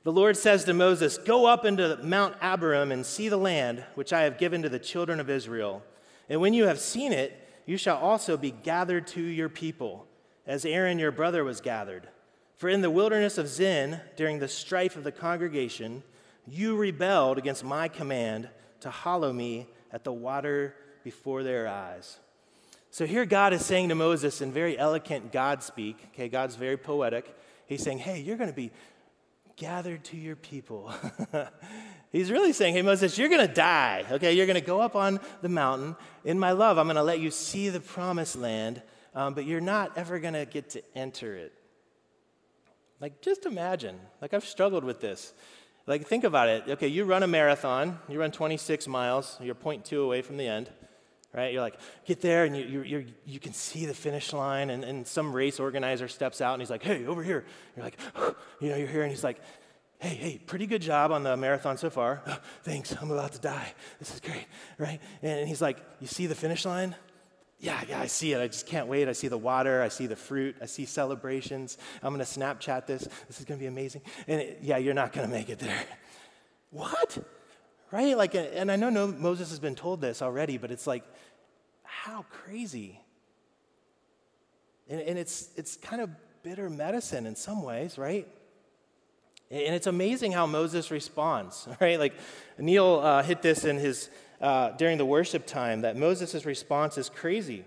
[0.03, 4.11] The Lord says to Moses, Go up into Mount Abarim and see the land which
[4.11, 5.83] I have given to the children of Israel.
[6.27, 7.37] And when you have seen it,
[7.67, 10.07] you shall also be gathered to your people,
[10.47, 12.09] as Aaron your brother was gathered.
[12.57, 16.03] For in the wilderness of Zin, during the strife of the congregation,
[16.47, 22.19] you rebelled against my command to hallow me at the water before their eyes.
[22.89, 26.77] So here God is saying to Moses in very eloquent God speak, okay, God's very
[26.77, 27.35] poetic.
[27.67, 28.71] He's saying, hey, you're going to be
[29.61, 30.91] gathered to your people.
[32.11, 34.33] He's really saying, hey, Moses, you're going to die, okay?
[34.33, 35.95] You're going to go up on the mountain.
[36.25, 38.81] In my love, I'm going to let you see the promised land,
[39.13, 41.53] um, but you're not ever going to get to enter it.
[42.99, 43.99] Like, just imagine.
[44.19, 45.31] Like, I've struggled with this.
[45.85, 46.63] Like, think about it.
[46.67, 50.71] Okay, you run a marathon, you run 26 miles, you're 0.2 away from the end,
[51.33, 51.53] right?
[51.53, 55.07] You're like, get there, and you, you you can see the finish line, and, and
[55.07, 57.45] some race organizer steps out, and he's like, hey, over here.
[57.75, 57.97] You're like,
[58.59, 59.39] you know, you're here, and he's like,
[59.99, 62.21] hey, hey, pretty good job on the marathon so far.
[62.27, 63.73] Oh, thanks, I'm about to die.
[63.99, 64.45] This is great,
[64.77, 64.99] right?
[65.21, 66.95] And he's like, you see the finish line?
[67.59, 68.41] Yeah, yeah, I see it.
[68.41, 69.07] I just can't wait.
[69.07, 69.83] I see the water.
[69.83, 70.55] I see the fruit.
[70.59, 71.77] I see celebrations.
[72.01, 73.07] I'm going to Snapchat this.
[73.27, 74.01] This is going to be amazing.
[74.27, 75.83] And it, yeah, you're not going to make it there.
[76.71, 77.19] what?
[77.91, 78.17] Right?
[78.17, 81.03] Like, and I know Moses has been told this already, but it's like,
[81.83, 82.99] how crazy.
[84.89, 86.09] And, and it's, it's kind of
[86.41, 88.27] bitter medicine in some ways, right?
[89.49, 91.99] And it's amazing how Moses responds, right?
[91.99, 92.13] Like
[92.57, 97.09] Neil uh, hit this in his uh, during the worship time that Moses' response is
[97.09, 97.63] crazy.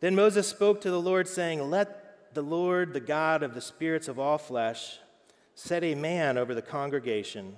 [0.00, 4.08] Then Moses spoke to the Lord, saying, Let the Lord, the God of the spirits
[4.08, 4.98] of all flesh,
[5.54, 7.56] set a man over the congregation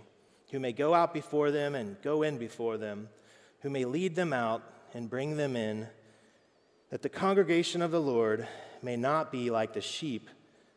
[0.51, 3.09] who may go out before them and go in before them,
[3.61, 4.63] who may lead them out
[4.95, 5.87] and bring them in,
[6.91, 8.47] that the congregation of the Lord
[8.83, 10.29] may not be like the sheep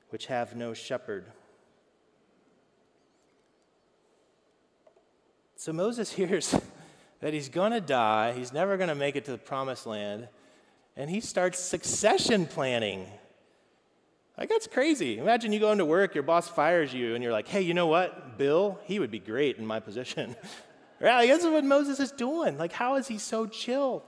[0.09, 1.25] which have no shepherd.
[5.55, 6.55] So Moses hears
[7.21, 10.27] that he's going to die, he's never going to make it to the promised land,
[10.95, 13.07] and he starts succession planning.
[14.37, 15.19] Like, that's crazy.
[15.19, 17.87] Imagine you go into work, your boss fires you, and you're like, hey, you know
[17.87, 18.37] what?
[18.37, 20.35] Bill, he would be great in my position.
[20.99, 21.17] right?
[21.17, 22.57] Like, that's what Moses is doing.
[22.57, 24.03] Like, how is he so chill?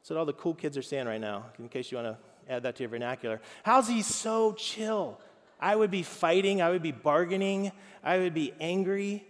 [0.00, 2.52] That's what all the cool kids are saying right now, in case you want to
[2.52, 3.40] add that to your vernacular.
[3.62, 5.20] How's he so chill?
[5.60, 9.26] I would be fighting, I would be bargaining, I would be angry.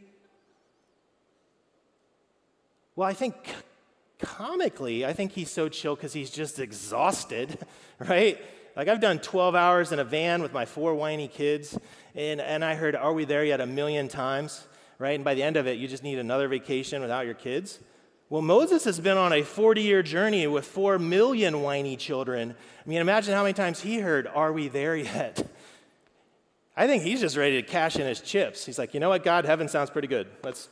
[2.95, 3.35] Well, I think
[4.19, 7.59] comically, I think he's so chill because he's just exhausted,
[7.99, 8.43] right?
[8.77, 11.79] Like I've done 12 hours in a van with my four whiny kids,
[12.15, 14.67] and, and I heard, Are we there yet a million times,
[14.99, 15.15] right?
[15.15, 17.79] And by the end of it, you just need another vacation without your kids.
[18.29, 22.55] Well, Moses has been on a 40 year journey with 4 million whiny children.
[22.85, 25.49] I mean, imagine how many times he heard, Are we there yet?
[26.77, 28.67] I think he's just ready to cash in his chips.
[28.67, 30.27] He's like, You know what, God, heaven sounds pretty good.
[30.45, 30.69] Let's,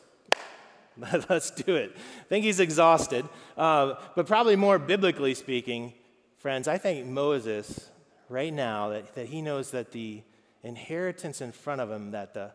[1.31, 1.93] Let's do it.
[1.97, 3.27] I think he's exhausted.
[3.57, 5.95] Uh, but probably more biblically speaking,
[6.39, 7.91] friends, I think Moses,
[8.29, 10.23] right now, that, that he knows that the
[10.63, 12.53] inheritance in front of him, that the,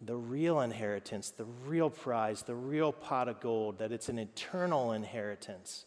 [0.00, 4.92] the real inheritance, the real prize, the real pot of gold, that it's an eternal
[4.92, 5.84] inheritance.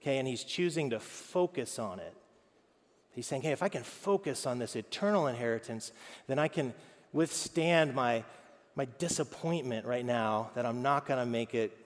[0.00, 2.14] Okay, and he's choosing to focus on it.
[3.14, 5.92] He's saying, hey, if I can focus on this eternal inheritance,
[6.26, 6.74] then I can
[7.12, 8.24] withstand my
[8.74, 11.76] my disappointment right now that I'm not going to make it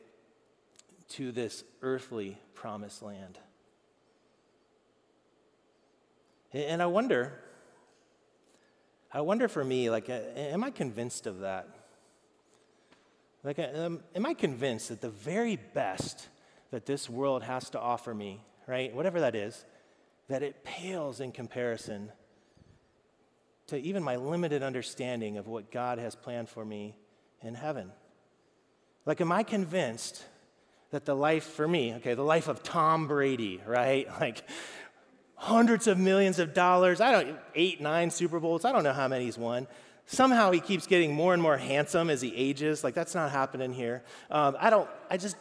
[1.11, 3.39] to this earthly promised land.
[6.57, 7.39] And I wonder,
[9.13, 11.69] I wonder for me, like, am I convinced of that?
[13.45, 16.29] Like, um, am I convinced that the very best
[16.71, 19.67] that this world has to offer me, right, whatever that is,
[20.29, 22.11] that it pales in comparison
[23.67, 26.97] to even my limited understanding of what God has planned for me
[27.43, 27.93] in heaven?
[29.05, 30.25] Like, am I convinced
[30.91, 34.09] that the life for me, okay, the life of Tom Brady, right?
[34.21, 34.43] Like,
[35.37, 39.07] hundreds of millions of dollars, I don't, eight, nine Super Bowls, I don't know how
[39.07, 39.67] many he's won.
[40.07, 42.83] Somehow he keeps getting more and more handsome as he ages.
[42.83, 44.03] Like, that's not happening here.
[44.31, 45.37] Um, I don't, I just,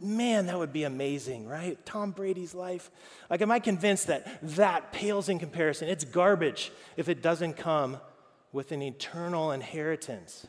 [0.00, 1.84] man, that would be amazing, right?
[1.86, 2.90] Tom Brady's life.
[3.30, 5.88] Like, am I convinced that that pales in comparison?
[5.88, 7.98] It's garbage if it doesn't come
[8.52, 10.46] with an eternal inheritance.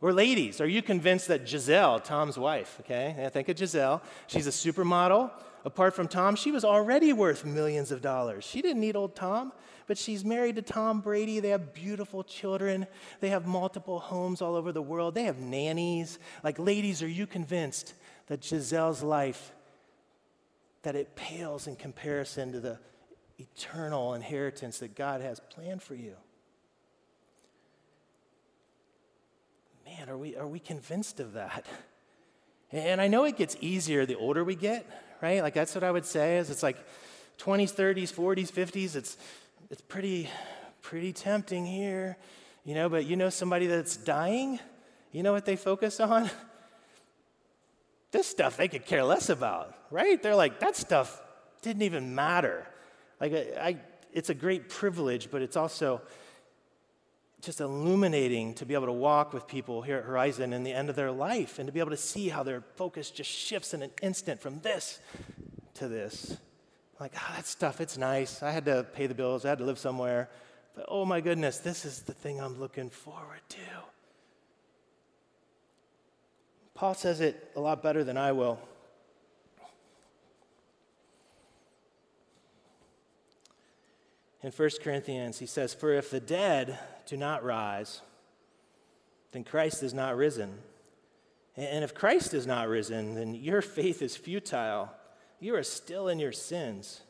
[0.00, 3.16] Or ladies, are you convinced that Gisele, Tom's wife, okay?
[3.24, 4.00] I think of Gisele.
[4.28, 5.32] She's a supermodel.
[5.68, 8.42] Apart from Tom, she was already worth millions of dollars.
[8.42, 9.52] She didn't need old Tom,
[9.86, 11.40] but she's married to Tom Brady.
[11.40, 12.86] They have beautiful children.
[13.20, 15.14] They have multiple homes all over the world.
[15.14, 16.18] They have nannies.
[16.42, 17.92] Like, ladies, are you convinced
[18.28, 19.52] that Gisele's life,
[20.84, 22.78] that it pales in comparison to the
[23.38, 26.14] eternal inheritance that God has planned for you?
[29.84, 31.66] man, are we, are we convinced of that?
[32.70, 34.84] And I know it gets easier the older we get,
[35.20, 35.42] right?
[35.42, 36.76] Like that's what I would say is it's like
[37.38, 39.16] 20s, 30s, 40s, 50s, it's,
[39.70, 40.28] it's pretty,
[40.82, 42.16] pretty tempting here,
[42.64, 44.58] you know, but you know somebody that's dying,
[45.12, 46.30] you know what they focus on?
[48.10, 50.22] This stuff they could care less about, right?
[50.22, 51.20] They're like, that stuff
[51.60, 52.66] didn't even matter.
[53.20, 53.76] Like, I, I
[54.12, 56.00] it's a great privilege, but it's also
[57.40, 60.90] just illuminating to be able to walk with people here at Horizon in the end
[60.90, 63.82] of their life and to be able to see how their focus just shifts in
[63.82, 64.98] an instant from this
[65.74, 66.36] to this.
[66.98, 68.42] Like, oh, that stuff, it's nice.
[68.42, 70.28] I had to pay the bills, I had to live somewhere.
[70.74, 73.58] But oh my goodness, this is the thing I'm looking forward to.
[76.74, 78.58] Paul says it a lot better than I will.
[84.42, 88.02] In 1 Corinthians, he says, For if the dead do not rise,
[89.32, 90.58] then Christ is not risen.
[91.56, 94.92] And if Christ is not risen, then your faith is futile.
[95.40, 97.00] You are still in your sins.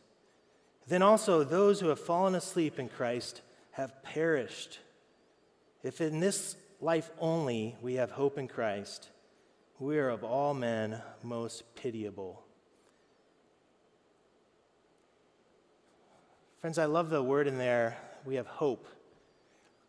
[0.86, 4.78] Then also those who have fallen asleep in Christ have perished.
[5.82, 9.10] If in this life only we have hope in Christ,
[9.78, 12.42] we are of all men most pitiable.
[16.60, 17.96] Friends, I love the word in there.
[18.24, 18.86] We have hope.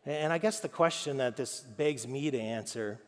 [0.05, 2.99] And I guess the question that this begs me to answer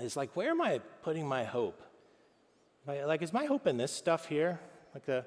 [0.00, 1.80] is like, where am I putting my hope?
[2.86, 4.60] Like, is my hope in this stuff here?
[4.92, 5.24] Like the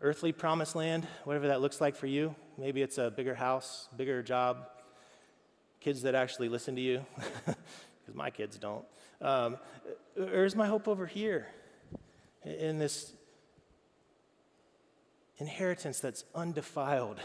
[0.00, 2.34] earthly promised land, whatever that looks like for you?
[2.56, 4.68] Maybe it's a bigger house, bigger job,
[5.80, 7.04] kids that actually listen to you,
[7.46, 8.84] because my kids don't.
[9.20, 9.58] Um,
[10.16, 11.48] or is my hope over here
[12.44, 13.12] in this
[15.38, 17.18] inheritance that's undefiled,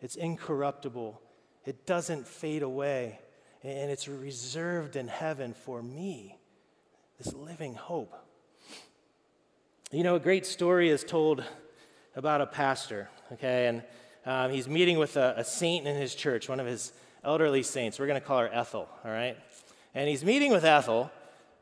[0.00, 1.20] it's incorruptible,
[1.66, 3.18] it doesn't fade away,
[3.62, 6.38] and it's reserved in heaven for me,
[7.18, 8.14] this living hope.
[9.90, 11.44] You know, a great story is told
[12.14, 13.82] about a pastor, okay, and
[14.24, 16.92] um, he's meeting with a, a saint in his church, one of his
[17.24, 17.98] elderly saints.
[17.98, 19.36] We're going to call her Ethel, all right?
[19.94, 21.10] And he's meeting with Ethel,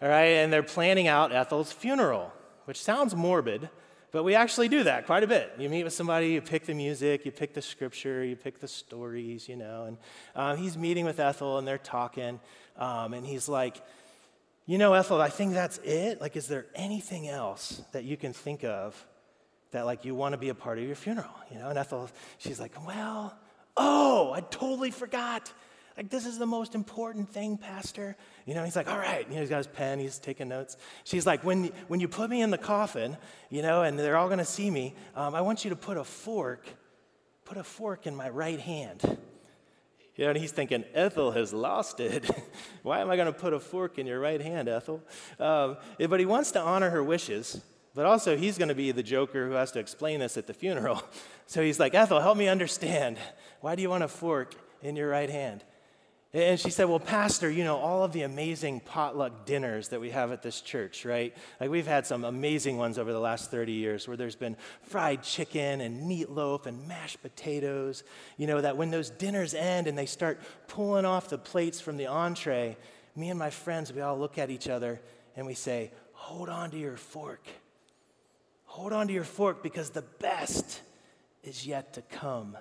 [0.03, 2.33] all right, and they're planning out Ethel's funeral,
[2.67, 3.71] which sounds morbid,
[4.15, 5.53] but we actually do that quite a bit.
[5.59, 8.69] You meet with somebody, you pick the music, you pick the scripture, you pick the
[8.69, 9.87] stories, you know.
[9.87, 9.99] And
[10.37, 12.39] um, he's meeting with Ethel and they're talking.
[12.79, 13.83] Um, and he's like,
[14.67, 16.21] You know, Ethel, I think that's it.
[16.21, 19.05] Like, is there anything else that you can think of
[19.73, 21.35] that, like, you want to be a part of your funeral?
[21.51, 23.37] You know, and Ethel, she's like, Well,
[23.77, 25.53] oh, I totally forgot.
[25.97, 28.17] Like, this is the most important thing, Pastor.
[28.47, 29.27] You know, he's like, all right.
[29.29, 30.77] You know, he's got his pen, he's taking notes.
[31.05, 33.17] She's like, when, when you put me in the coffin,
[33.49, 35.97] you know, and they're all going to see me, um, I want you to put
[35.97, 36.67] a fork,
[37.45, 39.19] put a fork in my right hand.
[40.17, 42.29] You know, and he's thinking, Ethel has lost it.
[42.83, 45.03] Why am I going to put a fork in your right hand, Ethel?
[45.39, 47.61] Um, but he wants to honor her wishes,
[47.95, 50.55] but also he's going to be the joker who has to explain this at the
[50.55, 51.03] funeral.
[51.47, 53.19] So he's like, Ethel, help me understand.
[53.61, 55.63] Why do you want a fork in your right hand?
[56.35, 60.11] And she said, Well, Pastor, you know, all of the amazing potluck dinners that we
[60.11, 61.33] have at this church, right?
[61.61, 65.23] Like we've had some amazing ones over the last 30 years where there's been fried
[65.23, 68.03] chicken and meatloaf and mashed potatoes.
[68.37, 71.99] You know, that when those dinners end and they start pulling off the plates from
[71.99, 72.77] the entree,
[73.15, 75.01] me and my friends, we all look at each other
[75.37, 77.47] and we say, Hold on to your fork.
[78.65, 80.81] Hold on to your fork because the best
[81.45, 82.57] is yet to come.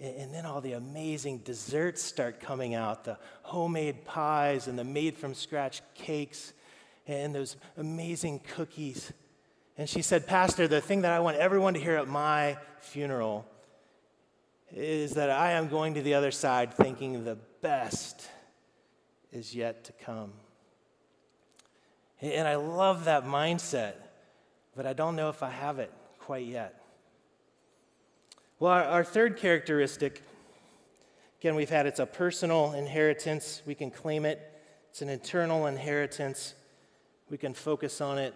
[0.00, 5.18] And then all the amazing desserts start coming out the homemade pies and the made
[5.18, 6.54] from scratch cakes
[7.06, 9.12] and those amazing cookies.
[9.76, 13.46] And she said, Pastor, the thing that I want everyone to hear at my funeral
[14.72, 18.26] is that I am going to the other side thinking the best
[19.32, 20.32] is yet to come.
[22.22, 23.94] And I love that mindset,
[24.74, 26.79] but I don't know if I have it quite yet.
[28.60, 30.22] Well, our, our, third characteristic,
[31.40, 33.62] again, we've had it's a personal inheritance.
[33.64, 34.38] We can claim it,
[34.90, 36.52] it's an eternal inheritance.
[37.30, 38.34] We can focus on it.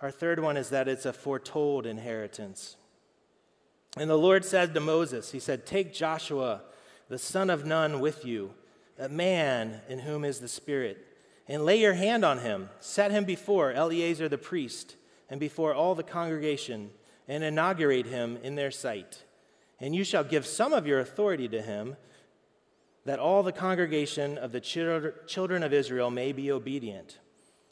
[0.00, 2.76] Our third one is that it's a foretold inheritance.
[3.98, 6.62] And the Lord said to Moses, He said, Take Joshua,
[7.10, 8.54] the son of Nun, with you,
[8.98, 11.06] a man in whom is the Spirit,
[11.46, 12.70] and lay your hand on him.
[12.80, 14.96] Set him before Eleazar the priest
[15.28, 16.92] and before all the congregation
[17.28, 19.24] and inaugurate him in their sight.
[19.80, 21.96] And you shall give some of your authority to him,
[23.04, 27.18] that all the congregation of the children of Israel may be obedient.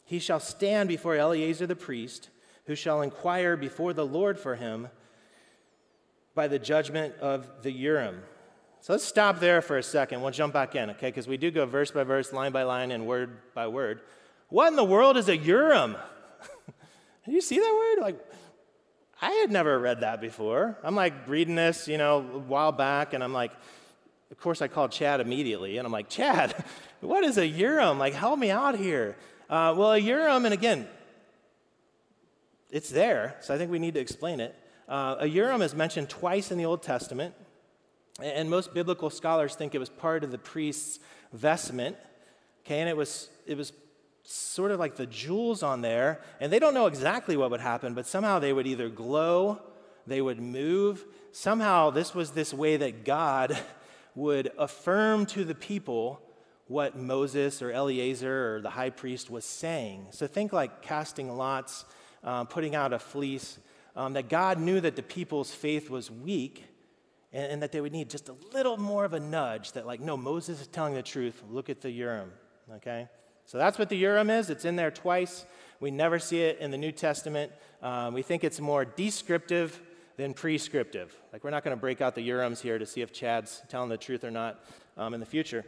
[0.05, 2.29] He shall stand before Eleazar the priest,
[2.65, 4.89] who shall inquire before the Lord for him
[6.35, 8.21] by the judgment of the Urim.
[8.81, 10.21] So let's stop there for a second.
[10.21, 11.07] We'll jump back in, okay?
[11.07, 14.01] Because we do go verse by verse, line by line, and word by word.
[14.49, 15.95] What in the world is a Urim?
[17.25, 18.05] Did you see that word?
[18.05, 18.19] Like,
[19.23, 20.77] I had never read that before.
[20.83, 23.53] I'm like reading this, you know, a while back, and I'm like,
[24.31, 26.53] of course, I called Chad immediately, and I'm like, Chad,
[26.99, 27.99] what is a Urim?
[27.99, 29.15] Like, help me out here.
[29.49, 30.89] Uh, well, a Urim, and again,
[32.69, 34.59] it's there, so I think we need to explain it.
[34.89, 37.33] Uh, a Urim is mentioned twice in the Old Testament,
[38.21, 40.99] and most biblical scholars think it was part of the priest's
[41.31, 41.95] vestment.
[42.65, 43.71] Okay, and it was it was
[44.23, 47.93] sort of like the jewels on there, and they don't know exactly what would happen,
[47.93, 49.61] but somehow they would either glow,
[50.07, 51.05] they would move.
[51.31, 53.57] Somehow, this was this way that God
[54.15, 56.21] would affirm to the people
[56.67, 60.07] what Moses or Eleazar or the high priest was saying.
[60.11, 61.85] So think like casting lots,
[62.23, 63.59] uh, putting out a fleece,
[63.95, 66.65] um, that God knew that the people's faith was weak.
[67.33, 69.99] And, and that they would need just a little more of a nudge that, like,
[69.99, 71.41] no, Moses is telling the truth.
[71.49, 72.31] Look at the Urim,
[72.75, 73.07] okay?
[73.45, 74.49] So that's what the Urim is.
[74.49, 75.45] It's in there twice.
[75.79, 77.51] We never see it in the New Testament.
[77.81, 79.79] Um, we think it's more descriptive
[80.15, 81.13] than prescriptive.
[81.31, 83.89] Like, we're not going to break out the Urims here to see if Chad's telling
[83.89, 84.63] the truth or not
[84.95, 85.65] um, in the future.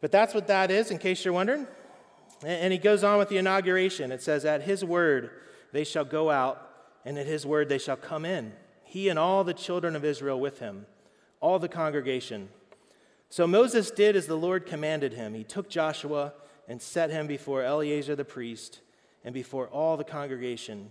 [0.00, 1.66] But that's what that is, in case you're wondering.
[2.42, 4.10] And, and he goes on with the inauguration.
[4.10, 5.30] It says, At his word
[5.72, 6.70] they shall go out,
[7.04, 10.40] and at his word they shall come in, he and all the children of Israel
[10.40, 10.86] with him,
[11.40, 12.48] all the congregation.
[13.28, 15.34] So Moses did as the Lord commanded him.
[15.34, 16.32] He took Joshua
[16.68, 18.80] and set him before Eleazar the priest
[19.24, 20.90] and before all the congregation.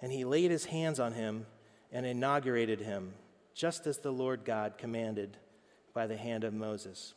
[0.00, 1.46] And he laid his hands on him
[1.92, 3.14] and inaugurated him,
[3.54, 5.36] just as the Lord God commanded
[5.94, 7.14] by the hand of Moses.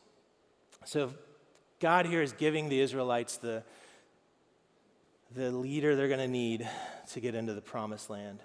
[0.86, 1.14] So
[1.80, 3.64] God here is giving the Israelites the,
[5.36, 6.68] the leader they're going to need
[7.12, 8.40] to get into the promised land.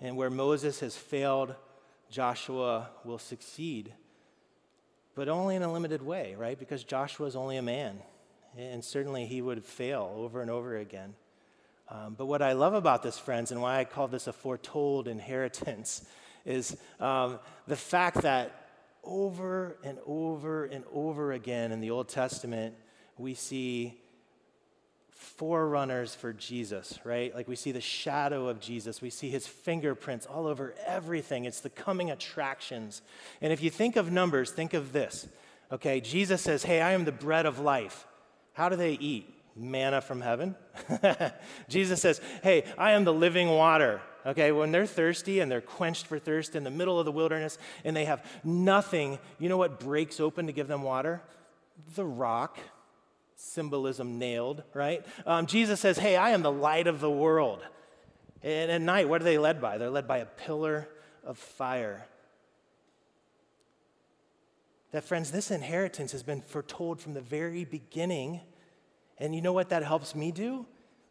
[0.00, 1.54] And where Moses has failed,
[2.10, 3.92] Joshua will succeed.
[5.14, 6.58] But only in a limited way, right?
[6.58, 8.00] Because Joshua is only a man
[8.56, 11.14] and certainly he would fail over and over again.
[11.88, 15.08] Um, but what I love about this, friends, and why I call this a foretold
[15.08, 16.04] inheritance,
[16.44, 18.68] is um, the fact that
[19.02, 22.74] over and over and over again in the Old Testament,
[23.18, 24.00] we see
[25.10, 27.34] forerunners for Jesus, right?
[27.34, 31.44] Like we see the shadow of Jesus, we see his fingerprints all over everything.
[31.44, 33.02] It's the coming attractions.
[33.40, 35.28] And if you think of numbers, think of this.
[35.72, 38.06] Okay, Jesus says, Hey, I am the bread of life.
[38.54, 39.30] How do they eat?
[39.56, 40.56] Manna from heaven.
[41.68, 44.00] Jesus says, Hey, I am the living water.
[44.26, 47.58] Okay, when they're thirsty and they're quenched for thirst in the middle of the wilderness
[47.84, 51.20] and they have nothing, you know what breaks open to give them water?
[51.94, 52.58] The rock.
[53.36, 55.04] Symbolism nailed, right?
[55.26, 57.60] Um, Jesus says, Hey, I am the light of the world.
[58.42, 59.78] And at night, what are they led by?
[59.78, 60.88] They're led by a pillar
[61.24, 62.06] of fire.
[64.94, 68.40] That, friends, this inheritance has been foretold from the very beginning.
[69.18, 70.66] And you know what that helps me do?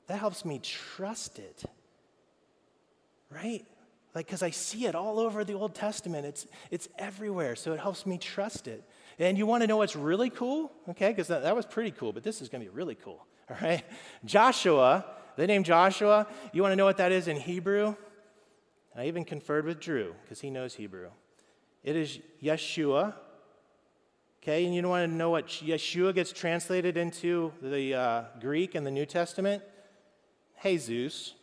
[0.07, 1.65] That helps me trust it.
[3.29, 3.65] Right?
[4.15, 7.79] Like, because I see it all over the Old Testament, it's, it's everywhere, so it
[7.81, 8.85] helps me trust it.
[9.19, 10.71] And you want to know what's really cool?
[10.87, 13.27] Okay, because that, that was pretty cool, but this is going to be really cool.
[13.49, 13.83] All right?
[14.23, 15.03] Joshua,
[15.35, 17.97] the name Joshua, you want to know what that is in Hebrew?
[18.95, 21.09] I even conferred with Drew because he knows Hebrew.
[21.83, 23.15] It is Yeshua,
[24.43, 28.75] Okay, and you don't want to know what Yeshua gets translated into the uh, Greek
[28.75, 29.63] in the New Testament?
[30.61, 31.33] Jesus.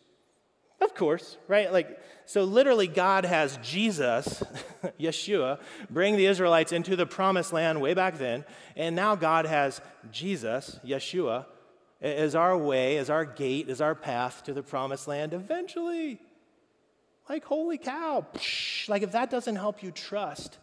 [0.82, 1.72] Of course, right?
[1.72, 4.42] Like, so literally, God has Jesus,
[5.00, 8.44] Yeshua, bring the Israelites into the promised land way back then.
[8.76, 9.80] And now God has
[10.12, 11.46] Jesus, Yeshua,
[12.02, 16.20] as our way, as our gate, as our path to the promised land eventually.
[17.30, 18.26] Like, holy cow.
[18.88, 20.58] Like, if that doesn't help you trust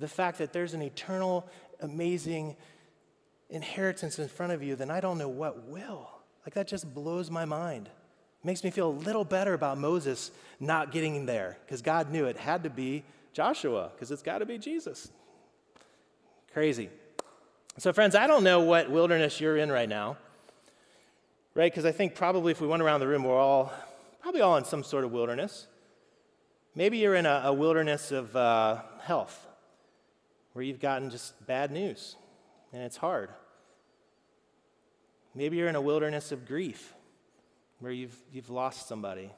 [0.00, 1.46] the fact that there's an eternal,
[1.82, 2.56] amazing
[3.48, 6.08] inheritance in front of you, then I don't know what will.
[6.44, 7.90] Like, that just blows my mind
[8.42, 12.36] makes me feel a little better about Moses not getting there because God knew it
[12.36, 15.10] had to be Joshua because it's got to be Jesus.
[16.52, 16.88] Crazy.
[17.78, 20.16] So, friends, I don't know what wilderness you're in right now,
[21.54, 21.70] right?
[21.70, 23.72] Because I think probably if we went around the room, we're all
[24.20, 25.66] probably all in some sort of wilderness.
[26.74, 29.46] Maybe you're in a, a wilderness of uh, health
[30.60, 32.16] where you've gotten just bad news
[32.74, 33.30] and it's hard.
[35.34, 36.92] Maybe you're in a wilderness of grief
[37.78, 39.30] where you've, you've lost somebody.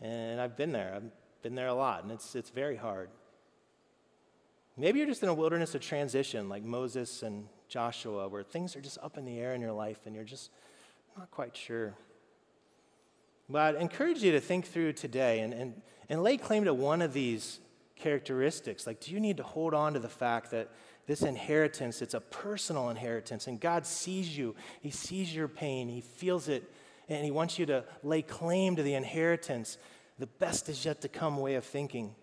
[0.00, 0.94] And I've been there.
[0.96, 3.10] I've been there a lot, and it's, it's very hard.
[4.74, 8.80] Maybe you're just in a wilderness of transition, like Moses and Joshua, where things are
[8.80, 10.50] just up in the air in your life and you're just
[11.18, 11.94] not quite sure.
[13.50, 17.02] But I'd encourage you to think through today and, and, and lay claim to one
[17.02, 17.60] of these
[18.00, 18.86] characteristics.
[18.86, 20.68] Like, do you need to hold on to the fact that
[21.06, 26.00] this inheritance, it's a personal inheritance, and God sees you, He sees your pain, He
[26.00, 26.70] feels it
[27.08, 29.78] and He wants you to lay claim to the inheritance,
[30.18, 32.14] the best is yet to come way of thinking.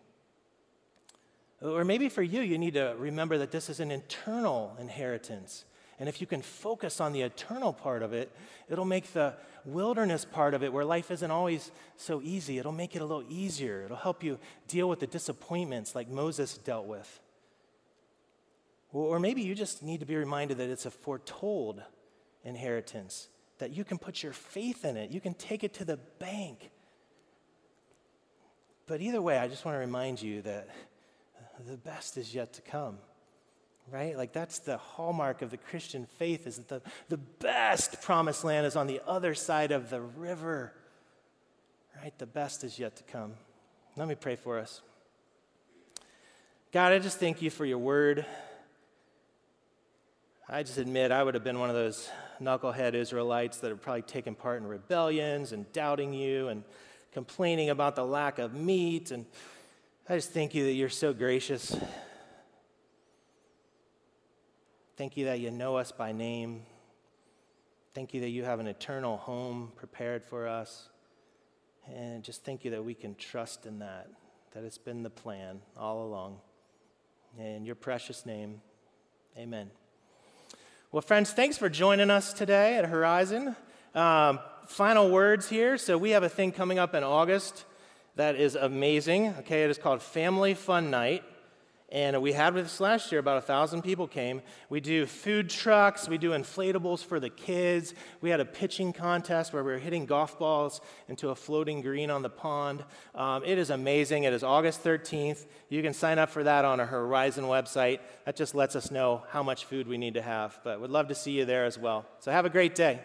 [1.62, 5.66] Or maybe for you, you need to remember that this is an internal inheritance.
[6.00, 8.32] And if you can focus on the eternal part of it,
[8.70, 9.34] it'll make the
[9.66, 13.26] wilderness part of it, where life isn't always so easy, it'll make it a little
[13.30, 13.84] easier.
[13.84, 17.20] It'll help you deal with the disappointments like Moses dealt with.
[18.93, 21.82] Or maybe you just need to be reminded that it's a foretold
[22.43, 23.28] inheritance
[23.58, 26.70] that you can put your faith in it, you can take it to the bank.
[28.86, 30.70] But either way, I just want to remind you that
[31.68, 33.00] the best is yet to come.
[33.90, 34.18] Right?
[34.18, 38.66] Like that's the hallmark of the Christian faith is that the, the best promised land
[38.66, 40.74] is on the other side of the river.
[42.02, 42.18] Right?
[42.18, 43.34] The best is yet to come.
[43.96, 44.82] Let me pray for us.
[46.74, 48.26] God, I just thank you for your word.
[50.50, 52.10] I just admit I would have been one of those
[52.42, 56.64] knucklehead Israelites that have probably taken part in rebellions and doubting you and
[57.14, 59.12] complaining about the lack of meat.
[59.12, 59.26] And
[60.08, 61.76] I just thank you that you're so gracious.
[64.98, 66.64] Thank you that you know us by name.
[67.93, 70.89] Thank you that you have an eternal home prepared for us.
[71.95, 74.10] And just thank you that we can trust in that,
[74.54, 76.39] that it's been the plan all along.
[77.38, 78.60] In your precious name,
[79.38, 79.70] amen.
[80.91, 83.56] Well, friends, thanks for joining us today at Horizon.
[83.93, 85.78] Um, final words here.
[85.78, 87.66] So, we have a thing coming up in August
[88.16, 89.36] that is amazing.
[89.41, 91.24] Okay, it is called Family Fun Night.
[91.90, 94.42] And we had this last year, about a thousand people came.
[94.70, 97.94] We do food trucks, we do inflatables for the kids.
[98.20, 102.10] We had a pitching contest where we were hitting golf balls into a floating green
[102.10, 102.84] on the pond.
[103.16, 104.26] Um, it is amazing.
[104.26, 105.46] It is August 13th.
[105.70, 108.00] You can sign up for that on our Horizon website.
[108.26, 110.60] That just lets us know how much food we need to have.
[110.66, 112.06] But we'd love to see you there as well.
[112.20, 113.00] So have a great day.